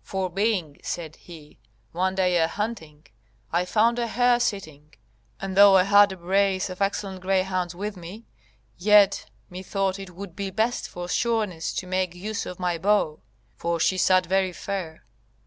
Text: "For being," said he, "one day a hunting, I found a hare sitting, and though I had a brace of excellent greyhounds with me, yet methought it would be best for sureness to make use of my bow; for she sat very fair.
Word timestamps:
"For 0.00 0.30
being," 0.30 0.80
said 0.82 1.14
he, 1.16 1.58
"one 1.92 2.14
day 2.14 2.38
a 2.38 2.48
hunting, 2.48 3.06
I 3.52 3.66
found 3.66 3.98
a 3.98 4.06
hare 4.06 4.40
sitting, 4.40 4.94
and 5.38 5.58
though 5.58 5.76
I 5.76 5.82
had 5.82 6.10
a 6.10 6.16
brace 6.16 6.70
of 6.70 6.80
excellent 6.80 7.20
greyhounds 7.20 7.74
with 7.74 7.94
me, 7.94 8.24
yet 8.78 9.26
methought 9.50 9.98
it 9.98 10.14
would 10.14 10.34
be 10.34 10.48
best 10.48 10.88
for 10.88 11.06
sureness 11.06 11.74
to 11.74 11.86
make 11.86 12.14
use 12.14 12.46
of 12.46 12.58
my 12.58 12.78
bow; 12.78 13.20
for 13.56 13.78
she 13.78 13.98
sat 13.98 14.24
very 14.24 14.54
fair. 14.54 15.04